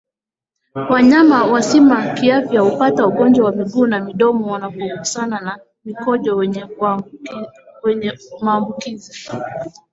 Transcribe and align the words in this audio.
Wanyama 0.89 1.43
wazima 1.45 2.07
kiafya 2.13 2.61
hupata 2.61 3.07
ugonjwa 3.07 3.45
wa 3.45 3.51
miguu 3.55 3.85
na 3.87 3.99
midomo 3.99 4.51
wanapogusana 4.51 5.39
na 5.41 5.59
mkojo 5.85 6.35
wenye 7.83 8.17
maambukizi 8.41 9.29